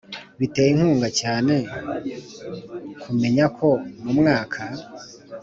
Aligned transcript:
Biteye 0.39 0.69
inkunga 0.71 1.09
cyane 1.21 1.55
kumenya 3.01 3.45
ko 3.57 3.69
mu 4.03 4.11
mwaka 4.19 4.61